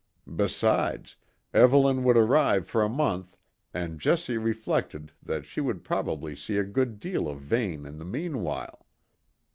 [0.35, 1.15] Besides,
[1.53, 3.37] Evelyn would arrive for a month,
[3.71, 8.05] and Jessie reflected that she would probably see a good deal of Vane in the
[8.05, 8.87] meanwhile.